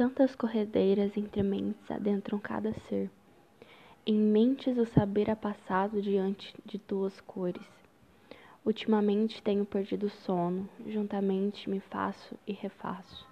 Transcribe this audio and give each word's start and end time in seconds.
Tantas 0.00 0.34
corredeiras 0.34 1.14
entre 1.14 1.42
mentes 1.42 1.90
adentram 1.90 2.38
cada 2.38 2.72
ser. 2.72 3.10
Em 4.06 4.14
mentes 4.14 4.78
o 4.78 4.86
saber 4.86 5.28
é 5.28 5.34
passado 5.34 6.00
diante 6.00 6.54
de 6.64 6.78
tuas 6.78 7.20
cores. 7.20 7.68
Ultimamente 8.64 9.42
tenho 9.42 9.66
perdido 9.66 10.06
o 10.06 10.08
sono, 10.24 10.66
juntamente 10.86 11.68
me 11.68 11.80
faço 11.80 12.34
e 12.46 12.52
refaço. 12.54 13.28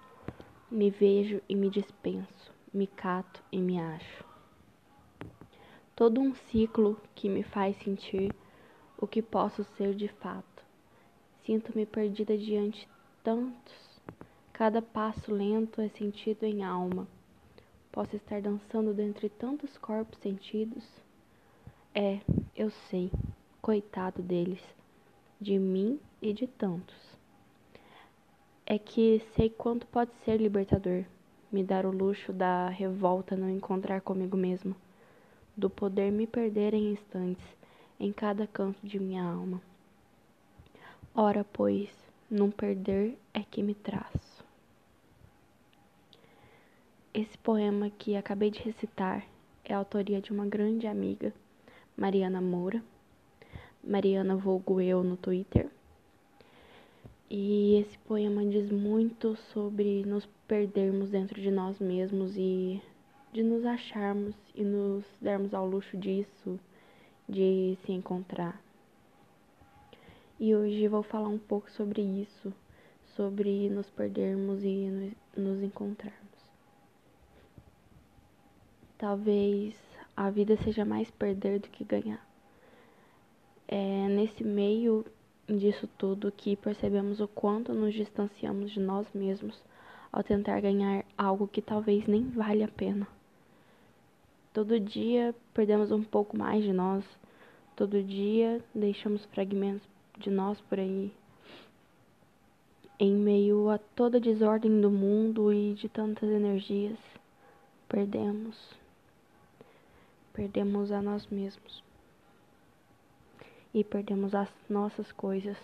Me 0.69 0.91
vejo 0.91 1.41
e 1.49 1.55
me 1.55 1.71
dispenso, 1.71 2.53
me 2.71 2.85
cato 2.85 3.43
e 3.51 3.57
me 3.57 3.79
acho. 3.79 4.23
Todo 5.95 6.21
um 6.21 6.35
ciclo 6.35 7.01
que 7.15 7.27
me 7.27 7.41
faz 7.41 7.75
sentir 7.77 8.31
o 8.95 9.07
que 9.07 9.23
posso 9.23 9.63
ser 9.75 9.95
de 9.95 10.07
fato. 10.07 10.63
Sinto-me 11.43 11.87
perdida 11.87 12.37
diante 12.37 12.87
tantos 13.23 13.88
Cada 14.59 14.81
passo 14.81 15.33
lento 15.33 15.79
é 15.79 15.87
sentido 15.87 16.43
em 16.43 16.65
alma. 16.65 17.07
Posso 17.93 18.17
estar 18.17 18.41
dançando 18.41 18.93
dentre 18.93 19.29
tantos 19.29 19.77
corpos 19.77 20.19
sentidos? 20.19 20.83
É, 21.95 22.19
eu 22.53 22.69
sei, 22.69 23.09
coitado 23.61 24.21
deles, 24.21 24.59
de 25.39 25.57
mim 25.57 25.97
e 26.21 26.33
de 26.33 26.45
tantos. 26.45 26.97
É 28.65 28.77
que 28.77 29.23
sei 29.33 29.49
quanto 29.49 29.87
pode 29.87 30.11
ser 30.25 30.35
libertador 30.35 31.05
me 31.49 31.63
dar 31.63 31.85
o 31.85 31.91
luxo 31.91 32.33
da 32.33 32.67
revolta 32.67 33.37
não 33.37 33.49
encontrar 33.49 34.01
comigo 34.01 34.35
mesmo, 34.35 34.75
do 35.55 35.69
poder 35.69 36.11
me 36.11 36.27
perder 36.27 36.73
em 36.73 36.91
instantes 36.91 37.45
em 37.97 38.11
cada 38.11 38.45
canto 38.45 38.85
de 38.85 38.99
minha 38.99 39.23
alma. 39.23 39.61
Ora, 41.15 41.45
pois, 41.45 41.89
num 42.29 42.51
perder 42.51 43.17
é 43.33 43.41
que 43.41 43.63
me 43.63 43.73
traz. 43.73 44.28
Esse 47.11 47.35
poema 47.39 47.89
que 47.89 48.15
acabei 48.15 48.51
de 48.51 48.59
recitar 48.59 49.25
é 49.65 49.73
autoria 49.73 50.21
de 50.21 50.31
uma 50.31 50.45
grande 50.45 50.85
amiga, 50.85 51.33
Mariana 51.97 52.39
Moura. 52.39 52.83
Mariana 53.83 54.35
vulgo 54.35 54.79
eu 54.79 55.03
no 55.03 55.17
Twitter. 55.17 55.67
E 57.27 57.77
esse 57.77 57.97
poema 57.99 58.45
diz 58.45 58.71
muito 58.71 59.35
sobre 59.51 60.05
nos 60.05 60.27
perdermos 60.47 61.09
dentro 61.09 61.41
de 61.41 61.49
nós 61.49 61.79
mesmos 61.79 62.37
e 62.37 62.79
de 63.33 63.41
nos 63.41 63.65
acharmos 63.65 64.35
e 64.53 64.63
nos 64.63 65.03
darmos 65.19 65.51
ao 65.51 65.67
luxo 65.67 65.97
disso, 65.97 66.59
de 67.27 67.75
se 67.85 67.91
encontrar. 67.91 68.61
E 70.39 70.55
hoje 70.55 70.87
vou 70.87 71.01
falar 71.01 71.29
um 71.29 71.39
pouco 71.39 71.71
sobre 71.71 72.03
isso, 72.03 72.53
sobre 73.15 73.67
nos 73.67 73.89
perdermos 73.89 74.63
e 74.63 75.11
nos 75.35 75.63
encontrarmos. 75.63 76.28
Talvez 78.99 79.73
a 80.13 80.29
vida 80.29 80.57
seja 80.57 80.83
mais 80.83 81.09
perder 81.09 81.61
do 81.61 81.69
que 81.69 81.85
ganhar. 81.85 82.21
É 83.65 84.09
nesse 84.09 84.43
meio 84.43 85.05
disso 85.47 85.87
tudo 85.97 86.33
que 86.33 86.57
percebemos 86.57 87.21
o 87.21 87.27
quanto 87.29 87.73
nos 87.73 87.93
distanciamos 87.93 88.71
de 88.71 88.81
nós 88.81 89.07
mesmos 89.13 89.57
ao 90.11 90.21
tentar 90.21 90.59
ganhar 90.59 91.05
algo 91.17 91.47
que 91.47 91.61
talvez 91.61 92.05
nem 92.07 92.25
vale 92.25 92.61
a 92.61 92.67
pena. 92.67 93.07
Todo 94.51 94.77
dia 94.77 95.33
perdemos 95.53 95.91
um 95.91 96.03
pouco 96.03 96.35
mais 96.35 96.61
de 96.61 96.73
nós, 96.73 97.05
todo 97.77 98.03
dia 98.03 98.61
deixamos 98.75 99.23
fragmentos 99.27 99.87
de 100.17 100.29
nós 100.29 100.59
por 100.59 100.77
aí. 100.77 101.13
Em 102.99 103.13
meio 103.13 103.69
a 103.69 103.77
toda 103.77 104.17
a 104.17 104.21
desordem 104.21 104.81
do 104.81 104.91
mundo 104.91 105.53
e 105.53 105.73
de 105.73 105.87
tantas 105.87 106.29
energias, 106.29 106.99
perdemos 107.87 108.77
perdemos 110.33 110.91
a 110.91 111.01
nós 111.01 111.27
mesmos 111.27 111.83
e 113.73 113.83
perdemos 113.83 114.33
as 114.33 114.49
nossas 114.69 115.11
coisas. 115.11 115.57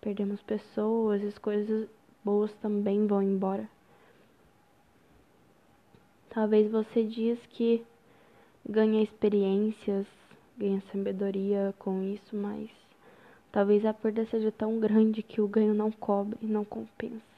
Perdemos 0.00 0.40
pessoas, 0.42 1.22
as 1.24 1.38
coisas 1.38 1.88
boas 2.24 2.52
também 2.54 3.06
vão 3.06 3.22
embora. 3.22 3.68
Talvez 6.30 6.70
você 6.70 7.02
diz 7.02 7.38
que 7.50 7.84
ganha 8.68 9.02
experiências, 9.02 10.06
ganha 10.56 10.82
sabedoria 10.92 11.74
com 11.78 12.02
isso, 12.02 12.36
mas 12.36 12.70
talvez 13.50 13.84
a 13.84 13.94
perda 13.94 14.26
seja 14.26 14.52
tão 14.52 14.78
grande 14.78 15.22
que 15.22 15.40
o 15.40 15.48
ganho 15.48 15.74
não 15.74 15.90
cobre, 15.90 16.38
não 16.42 16.64
compensa. 16.64 17.37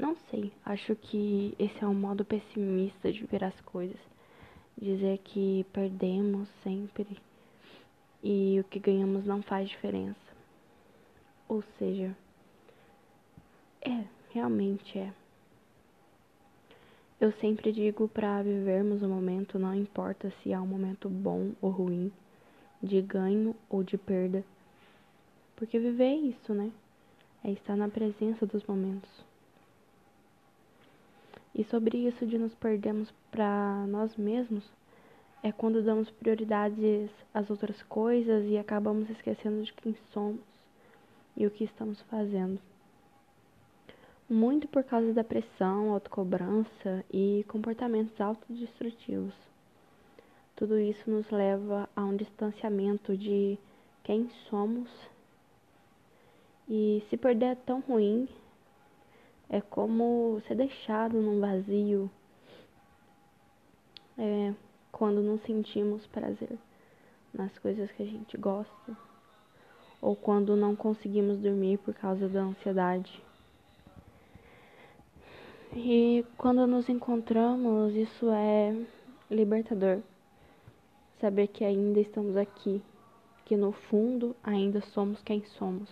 Não 0.00 0.16
sei, 0.30 0.50
acho 0.64 0.96
que 0.96 1.54
esse 1.58 1.84
é 1.84 1.86
um 1.86 1.92
modo 1.92 2.24
pessimista 2.24 3.12
de 3.12 3.22
ver 3.26 3.44
as 3.44 3.60
coisas 3.60 4.00
dizer 4.80 5.18
que 5.18 5.66
perdemos 5.74 6.48
sempre 6.62 7.18
e 8.22 8.58
o 8.58 8.64
que 8.64 8.78
ganhamos 8.78 9.26
não 9.26 9.42
faz 9.42 9.68
diferença. 9.68 10.18
Ou 11.46 11.62
seja, 11.78 12.16
é, 13.82 14.04
realmente 14.30 14.98
é. 14.98 15.12
Eu 17.20 17.30
sempre 17.32 17.70
digo 17.70 18.08
para 18.08 18.42
vivermos 18.42 19.02
o 19.02 19.08
momento, 19.08 19.58
não 19.58 19.74
importa 19.74 20.32
se 20.42 20.50
é 20.50 20.58
um 20.58 20.66
momento 20.66 21.10
bom 21.10 21.52
ou 21.60 21.70
ruim, 21.70 22.10
de 22.82 23.02
ganho 23.02 23.54
ou 23.68 23.82
de 23.82 23.98
perda. 23.98 24.42
Porque 25.56 25.78
viver 25.78 26.04
é 26.04 26.14
isso, 26.14 26.54
né? 26.54 26.72
É 27.44 27.50
estar 27.50 27.76
na 27.76 27.88
presença 27.88 28.46
dos 28.46 28.64
momentos. 28.64 29.29
E 31.60 31.64
sobre 31.64 32.08
isso 32.08 32.24
de 32.24 32.38
nos 32.38 32.54
perdermos 32.54 33.12
para 33.30 33.84
nós 33.86 34.16
mesmos, 34.16 34.64
é 35.42 35.52
quando 35.52 35.82
damos 35.82 36.08
prioridades 36.08 37.10
às 37.34 37.50
outras 37.50 37.82
coisas 37.82 38.46
e 38.46 38.56
acabamos 38.56 39.10
esquecendo 39.10 39.62
de 39.62 39.70
quem 39.74 39.94
somos 40.10 40.40
e 41.36 41.46
o 41.46 41.50
que 41.50 41.64
estamos 41.64 42.00
fazendo. 42.08 42.58
Muito 44.26 44.68
por 44.68 44.82
causa 44.82 45.12
da 45.12 45.22
pressão, 45.22 45.92
autocobrança 45.92 47.04
e 47.12 47.44
comportamentos 47.46 48.18
autodestrutivos. 48.18 49.34
Tudo 50.56 50.78
isso 50.78 51.10
nos 51.10 51.30
leva 51.30 51.90
a 51.94 52.02
um 52.02 52.16
distanciamento 52.16 53.14
de 53.18 53.58
quem 54.02 54.30
somos. 54.48 54.88
E 56.66 57.04
se 57.10 57.18
perder 57.18 57.48
é 57.48 57.54
tão 57.54 57.80
ruim 57.80 58.26
é 59.50 59.60
como 59.60 60.40
ser 60.46 60.54
deixado 60.54 61.20
num 61.20 61.40
vazio. 61.40 62.10
É 64.16 64.54
quando 64.92 65.22
não 65.22 65.38
sentimos 65.38 66.06
prazer 66.06 66.58
nas 67.34 67.56
coisas 67.58 67.90
que 67.92 68.02
a 68.02 68.06
gente 68.06 68.36
gosta. 68.36 68.96
Ou 70.00 70.16
quando 70.16 70.56
não 70.56 70.74
conseguimos 70.74 71.38
dormir 71.38 71.78
por 71.78 71.92
causa 71.92 72.28
da 72.28 72.40
ansiedade. 72.40 73.22
E 75.74 76.24
quando 76.38 76.66
nos 76.66 76.88
encontramos, 76.88 77.94
isso 77.94 78.30
é 78.30 78.74
libertador. 79.30 80.00
Saber 81.20 81.48
que 81.48 81.64
ainda 81.64 82.00
estamos 82.00 82.36
aqui, 82.36 82.82
que 83.44 83.56
no 83.56 83.72
fundo 83.72 84.34
ainda 84.42 84.80
somos 84.80 85.22
quem 85.22 85.44
somos 85.44 85.90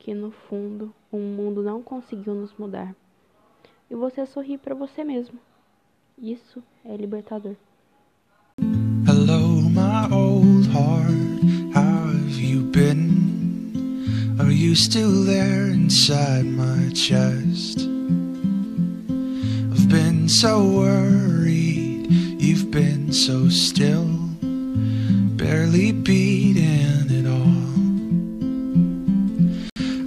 que 0.00 0.14
no 0.14 0.30
fundo 0.30 0.92
o 1.12 1.18
mundo 1.18 1.62
não 1.62 1.82
conseguiu 1.82 2.34
nos 2.34 2.52
mudar. 2.58 2.94
E 3.90 3.94
você 3.94 4.24
sorri 4.24 4.56
para 4.56 4.74
você 4.74 5.02
mesmo. 5.02 5.38
Isso 6.16 6.62
é 6.84 6.96
libertador. 6.96 7.56
Hello, 9.06 9.62
my 9.70 10.08
old 10.12 10.68
heart. 10.68 11.10
How 11.74 12.10
have 12.12 12.38
you 12.38 12.62
been? 12.62 14.36
Are 14.38 14.52
you 14.52 14.76
still 14.76 15.24
there 15.24 15.72
inside 15.72 16.44
my 16.44 16.92
chest? 16.94 17.88
I've 19.72 19.88
been 19.88 20.28
so 20.28 20.62
worried. 20.62 22.06
You've 22.38 22.70
been 22.70 23.12
so 23.12 23.48
still. 23.48 24.06
Barely 25.36 25.92
beating. 25.92 26.69